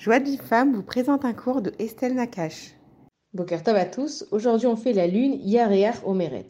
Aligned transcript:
Joie 0.00 0.18
de 0.18 0.24
vie 0.24 0.40
vous 0.72 0.82
présente 0.82 1.26
un 1.26 1.34
cours 1.34 1.60
de 1.60 1.74
Estelle 1.78 2.14
Nakache. 2.14 2.70
Boker 3.34 3.60
à 3.66 3.84
tous, 3.84 4.24
aujourd'hui 4.30 4.66
on 4.66 4.74
fait 4.74 4.94
la 4.94 5.06
lune 5.06 5.38
Yareach 5.42 5.96
Omeret. 6.06 6.46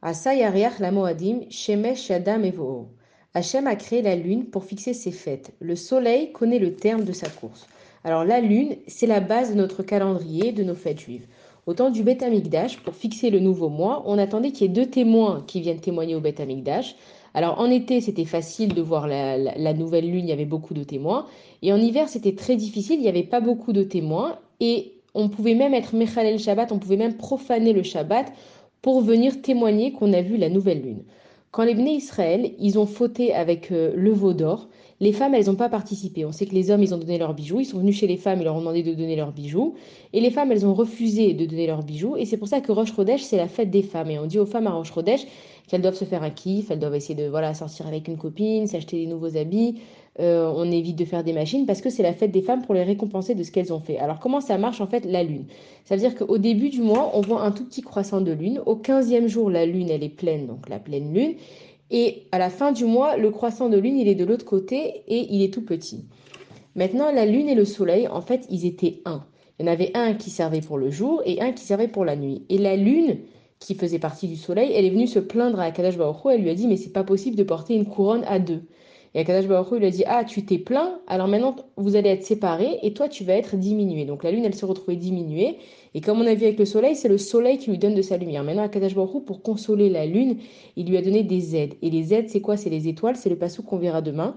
Asa 0.00 0.34
Yareach 0.34 0.78
la 0.78 0.90
Moadim, 0.90 1.40
Shemesh 1.50 2.08
Yadam 2.08 2.46
Evo. 2.46 2.88
Hachem 3.34 3.66
a 3.66 3.76
créé 3.76 4.00
la 4.00 4.16
lune 4.16 4.46
pour 4.46 4.64
fixer 4.64 4.94
ses 4.94 5.12
fêtes. 5.12 5.52
Le 5.60 5.76
soleil 5.76 6.32
connaît 6.32 6.58
le 6.58 6.76
terme 6.76 7.04
de 7.04 7.12
sa 7.12 7.28
course. 7.28 7.66
Alors 8.04 8.24
la 8.24 8.40
lune, 8.40 8.76
c'est 8.88 9.06
la 9.06 9.20
base 9.20 9.50
de 9.50 9.56
notre 9.56 9.82
calendrier, 9.82 10.52
de 10.52 10.64
nos 10.64 10.74
fêtes 10.74 11.00
juives. 11.00 11.26
Au 11.66 11.72
temps 11.72 11.90
du 11.90 12.02
Beth 12.02 12.22
Amikdash, 12.22 12.78
pour 12.80 12.94
fixer 12.94 13.30
le 13.30 13.40
nouveau 13.40 13.70
mois, 13.70 14.02
on 14.06 14.18
attendait 14.18 14.50
qu'il 14.50 14.66
y 14.66 14.70
ait 14.70 14.74
deux 14.74 14.90
témoins 14.90 15.42
qui 15.46 15.62
viennent 15.62 15.80
témoigner 15.80 16.14
au 16.14 16.20
Beth 16.20 16.38
Amikdash. 16.40 16.94
Alors 17.32 17.58
en 17.58 17.70
été, 17.70 18.02
c'était 18.02 18.26
facile 18.26 18.74
de 18.74 18.82
voir 18.82 19.08
la, 19.08 19.72
nouvelle 19.72 20.10
lune, 20.10 20.26
il 20.26 20.28
y 20.28 20.32
avait 20.32 20.44
beaucoup 20.44 20.74
de 20.74 20.84
témoins. 20.84 21.26
Et 21.62 21.72
en 21.72 21.78
hiver, 21.78 22.08
c'était 22.10 22.34
très 22.34 22.56
difficile, 22.56 22.96
il 22.96 23.02
n'y 23.02 23.08
avait 23.08 23.22
pas 23.22 23.40
beaucoup 23.40 23.72
de 23.72 23.82
témoins. 23.82 24.38
Et 24.60 24.92
on 25.14 25.30
pouvait 25.30 25.54
même 25.54 25.72
être 25.72 25.94
Mechalel 25.94 26.38
Shabbat, 26.38 26.70
on 26.70 26.78
pouvait 26.78 26.98
même 26.98 27.16
profaner 27.16 27.72
le 27.72 27.82
Shabbat 27.82 28.30
pour 28.82 29.00
venir 29.00 29.40
témoigner 29.40 29.92
qu'on 29.92 30.12
a 30.12 30.20
vu 30.20 30.36
la 30.36 30.50
nouvelle 30.50 30.82
lune. 30.82 31.04
Quand 31.54 31.62
les 31.62 31.76
Bnei 31.76 31.94
Israël, 31.94 32.50
ils 32.58 32.80
ont 32.80 32.84
fauté 32.84 33.32
avec 33.32 33.70
euh, 33.70 33.92
le 33.94 34.10
veau 34.10 34.32
d'or, 34.32 34.66
les 34.98 35.12
femmes, 35.12 35.34
elles 35.34 35.46
n'ont 35.46 35.54
pas 35.54 35.68
participé. 35.68 36.24
On 36.24 36.32
sait 36.32 36.46
que 36.46 36.54
les 36.54 36.72
hommes, 36.72 36.82
ils 36.82 36.92
ont 36.92 36.98
donné 36.98 37.16
leurs 37.16 37.32
bijoux. 37.32 37.60
Ils 37.60 37.64
sont 37.64 37.78
venus 37.78 37.96
chez 37.96 38.08
les 38.08 38.16
femmes, 38.16 38.40
ils 38.40 38.44
leur 38.44 38.56
ont 38.56 38.58
demandé 38.58 38.82
de 38.82 38.92
donner 38.92 39.14
leurs 39.14 39.30
bijoux. 39.30 39.74
Et 40.12 40.20
les 40.20 40.32
femmes, 40.32 40.50
elles 40.50 40.66
ont 40.66 40.74
refusé 40.74 41.32
de 41.32 41.46
donner 41.46 41.68
leurs 41.68 41.84
bijoux. 41.84 42.16
Et 42.16 42.26
c'est 42.26 42.38
pour 42.38 42.48
ça 42.48 42.60
que 42.60 42.72
Roche 42.72 42.90
Rodèche, 42.90 43.22
c'est 43.22 43.36
la 43.36 43.46
fête 43.46 43.70
des 43.70 43.84
femmes. 43.84 44.10
Et 44.10 44.18
on 44.18 44.26
dit 44.26 44.40
aux 44.40 44.46
femmes 44.46 44.66
à 44.66 44.72
Roche 44.72 44.90
Rodèche 44.90 45.26
qu'elles 45.66 45.82
doivent 45.82 45.96
se 45.96 46.04
faire 46.04 46.22
un 46.22 46.30
kiff, 46.30 46.70
elles 46.70 46.78
doivent 46.78 46.94
essayer 46.94 47.14
de 47.14 47.28
voilà, 47.28 47.54
sortir 47.54 47.86
avec 47.86 48.08
une 48.08 48.16
copine, 48.16 48.66
s'acheter 48.66 48.98
des 48.98 49.06
nouveaux 49.06 49.36
habits. 49.36 49.80
Euh, 50.20 50.52
on 50.54 50.70
évite 50.70 50.96
de 50.96 51.04
faire 51.04 51.24
des 51.24 51.32
machines 51.32 51.66
parce 51.66 51.80
que 51.80 51.90
c'est 51.90 52.02
la 52.02 52.12
fête 52.12 52.30
des 52.30 52.42
femmes 52.42 52.62
pour 52.62 52.74
les 52.74 52.84
récompenser 52.84 53.34
de 53.34 53.42
ce 53.42 53.50
qu'elles 53.50 53.72
ont 53.72 53.80
fait. 53.80 53.98
Alors 53.98 54.20
comment 54.20 54.40
ça 54.40 54.58
marche 54.58 54.80
en 54.80 54.86
fait 54.86 55.04
la 55.04 55.24
lune? 55.24 55.46
Ça 55.84 55.96
veut 55.96 56.00
dire 56.00 56.14
qu'au 56.14 56.38
début 56.38 56.68
du 56.68 56.82
mois, 56.82 57.10
on 57.14 57.20
voit 57.20 57.42
un 57.42 57.50
tout 57.50 57.64
petit 57.64 57.82
croissant 57.82 58.20
de 58.20 58.30
lune. 58.30 58.60
Au 58.66 58.76
15e 58.76 59.26
jour, 59.26 59.50
la 59.50 59.66
lune, 59.66 59.90
elle 59.90 60.04
est 60.04 60.08
pleine, 60.08 60.46
donc 60.46 60.68
la 60.68 60.78
pleine 60.78 61.12
lune. 61.12 61.34
Et 61.90 62.22
à 62.32 62.38
la 62.38 62.50
fin 62.50 62.72
du 62.72 62.84
mois, 62.84 63.16
le 63.16 63.30
croissant 63.30 63.68
de 63.68 63.78
lune, 63.78 63.98
il 63.98 64.08
est 64.08 64.14
de 64.14 64.24
l'autre 64.24 64.44
côté 64.44 65.02
et 65.08 65.26
il 65.30 65.42
est 65.42 65.52
tout 65.52 65.64
petit. 65.64 66.04
Maintenant, 66.76 67.12
la 67.12 67.26
lune 67.26 67.48
et 67.48 67.54
le 67.54 67.64
soleil, 67.64 68.08
en 68.08 68.20
fait, 68.20 68.46
ils 68.50 68.66
étaient 68.66 69.00
un. 69.04 69.24
Il 69.58 69.66
y 69.66 69.68
en 69.68 69.72
avait 69.72 69.92
un 69.94 70.14
qui 70.14 70.30
servait 70.30 70.60
pour 70.60 70.78
le 70.78 70.90
jour 70.90 71.22
et 71.24 71.40
un 71.40 71.52
qui 71.52 71.64
servait 71.64 71.88
pour 71.88 72.04
la 72.04 72.16
nuit. 72.16 72.42
Et 72.48 72.58
la 72.58 72.76
lune, 72.76 73.18
qui 73.66 73.74
faisait 73.74 73.98
partie 73.98 74.28
du 74.28 74.36
soleil, 74.36 74.72
elle 74.74 74.84
est 74.84 74.90
venue 74.90 75.06
se 75.06 75.18
plaindre 75.18 75.60
à 75.60 75.64
Akadash 75.64 75.96
Baruch 75.96 76.16
elle 76.30 76.42
lui 76.42 76.50
a 76.50 76.54
dit 76.54 76.66
mais 76.66 76.76
c'est 76.76 76.92
pas 76.92 77.04
possible 77.04 77.36
de 77.36 77.42
porter 77.42 77.74
une 77.74 77.86
couronne 77.86 78.24
à 78.26 78.38
deux. 78.38 78.62
Et 79.14 79.20
Akadash 79.20 79.46
Baruch 79.46 79.78
lui 79.78 79.86
a 79.86 79.90
dit 79.90 80.04
ah 80.06 80.24
tu 80.24 80.44
t'es 80.44 80.58
plaint, 80.58 80.92
alors 81.06 81.28
maintenant 81.28 81.56
vous 81.76 81.96
allez 81.96 82.10
être 82.10 82.24
séparés 82.24 82.78
et 82.82 82.92
toi 82.94 83.08
tu 83.08 83.24
vas 83.24 83.34
être 83.34 83.56
diminué. 83.56 84.04
Donc 84.04 84.24
la 84.24 84.30
lune 84.30 84.44
elle 84.44 84.54
se 84.54 84.66
retrouvait 84.66 84.96
diminuée 84.96 85.58
et 85.94 86.00
comme 86.00 86.20
on 86.20 86.26
a 86.26 86.34
vu 86.34 86.44
avec 86.44 86.58
le 86.58 86.64
soleil, 86.64 86.96
c'est 86.96 87.08
le 87.08 87.18
soleil 87.18 87.58
qui 87.58 87.70
lui 87.70 87.78
donne 87.78 87.94
de 87.94 88.02
sa 88.02 88.16
lumière. 88.16 88.42
Maintenant 88.42 88.64
Akadash 88.64 88.94
Baruch 88.94 89.24
pour 89.24 89.42
consoler 89.42 89.88
la 89.88 90.06
lune, 90.06 90.38
il 90.76 90.88
lui 90.88 90.96
a 90.96 91.02
donné 91.02 91.22
des 91.22 91.56
aides. 91.56 91.74
Et 91.82 91.90
les 91.90 92.12
aides 92.12 92.28
c'est 92.28 92.40
quoi? 92.40 92.56
C'est 92.56 92.70
les 92.70 92.88
étoiles, 92.88 93.16
c'est 93.16 93.30
le 93.30 93.36
passou 93.36 93.62
qu'on 93.62 93.78
verra 93.78 94.02
demain. 94.02 94.36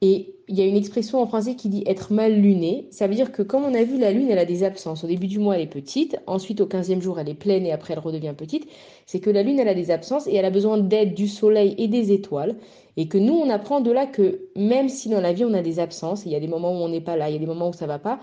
Et 0.00 0.34
il 0.52 0.58
y 0.58 0.60
a 0.60 0.66
une 0.66 0.76
expression 0.76 1.22
en 1.22 1.26
français 1.26 1.54
qui 1.54 1.70
dit 1.70 1.82
être 1.86 2.12
mal 2.12 2.34
luné. 2.34 2.86
Ça 2.90 3.06
veut 3.06 3.14
dire 3.14 3.32
que 3.32 3.40
comme 3.40 3.64
on 3.64 3.72
a 3.72 3.84
vu, 3.84 3.98
la 3.98 4.12
lune, 4.12 4.30
elle 4.30 4.38
a 4.38 4.44
des 4.44 4.64
absences. 4.64 5.02
Au 5.02 5.06
début 5.06 5.26
du 5.26 5.38
mois, 5.38 5.56
elle 5.56 5.62
est 5.62 5.66
petite. 5.66 6.18
Ensuite, 6.26 6.60
au 6.60 6.66
15e 6.66 7.00
jour, 7.00 7.18
elle 7.18 7.30
est 7.30 7.34
pleine 7.34 7.64
et 7.64 7.72
après, 7.72 7.94
elle 7.94 8.00
redevient 8.00 8.34
petite. 8.36 8.68
C'est 9.06 9.18
que 9.18 9.30
la 9.30 9.42
lune, 9.42 9.58
elle 9.58 9.68
a 9.68 9.74
des 9.74 9.90
absences 9.90 10.26
et 10.26 10.34
elle 10.34 10.44
a 10.44 10.50
besoin 10.50 10.76
d'aide 10.76 11.14
du 11.14 11.26
soleil 11.26 11.74
et 11.78 11.88
des 11.88 12.12
étoiles. 12.12 12.56
Et 12.98 13.08
que 13.08 13.16
nous, 13.16 13.32
on 13.32 13.48
apprend 13.48 13.80
de 13.80 13.90
là 13.90 14.04
que 14.04 14.40
même 14.54 14.90
si 14.90 15.08
dans 15.08 15.22
la 15.22 15.32
vie, 15.32 15.46
on 15.46 15.54
a 15.54 15.62
des 15.62 15.78
absences, 15.78 16.26
il 16.26 16.32
y 16.32 16.36
a 16.36 16.40
des 16.40 16.48
moments 16.48 16.72
où 16.72 16.84
on 16.84 16.90
n'est 16.90 17.00
pas 17.00 17.16
là, 17.16 17.30
il 17.30 17.32
y 17.32 17.36
a 17.36 17.40
des 17.40 17.46
moments 17.46 17.70
où 17.70 17.72
ça 17.72 17.86
va 17.86 17.98
pas, 17.98 18.20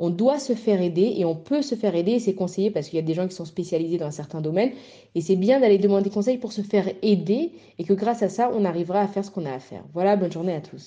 on 0.00 0.10
doit 0.10 0.40
se 0.40 0.54
faire 0.54 0.82
aider 0.82 1.14
et 1.16 1.24
on 1.24 1.36
peut 1.36 1.62
se 1.62 1.76
faire 1.76 1.94
aider 1.94 2.12
et 2.12 2.18
c'est 2.18 2.34
conseillé 2.34 2.72
parce 2.72 2.88
qu'il 2.88 2.96
y 2.96 3.02
a 3.02 3.06
des 3.06 3.14
gens 3.14 3.28
qui 3.28 3.36
sont 3.36 3.44
spécialisés 3.44 3.98
dans 3.98 4.06
un 4.06 4.12
certain 4.12 4.40
domaine 4.40 4.72
et 5.14 5.20
c'est 5.20 5.36
bien 5.36 5.60
d'aller 5.60 5.78
demander 5.78 6.10
conseil 6.10 6.38
pour 6.38 6.52
se 6.52 6.60
faire 6.60 6.88
aider 7.02 7.52
et 7.78 7.84
que 7.84 7.92
grâce 7.92 8.22
à 8.22 8.28
ça, 8.28 8.50
on 8.52 8.64
arrivera 8.64 9.00
à 9.00 9.06
faire 9.06 9.24
ce 9.24 9.30
qu'on 9.30 9.46
a 9.46 9.52
à 9.52 9.60
faire. 9.60 9.84
Voilà, 9.94 10.16
bonne 10.16 10.32
journée 10.32 10.54
à 10.54 10.60
tous. 10.60 10.86